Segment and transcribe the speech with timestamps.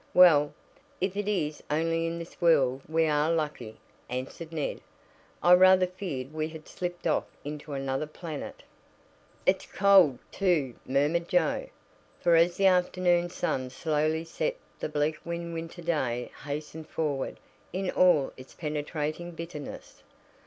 [0.15, 0.51] "Well,
[0.99, 3.77] if it is only in this world we are lucky,"
[4.09, 4.81] answered Ned.
[5.43, 8.63] "I rather feared we had slipped off into another planet."
[9.45, 11.67] "It's cold, too," murmured Joe,
[12.19, 17.37] for as the afternoon sun slowly set the bleak winter day hastened forward
[17.71, 20.01] in all its penetrating bitterness.